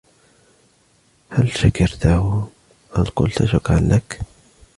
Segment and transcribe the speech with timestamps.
[1.29, 2.47] هل شكرتِهِ,
[2.95, 4.19] هل قلتِ شكراً لك؟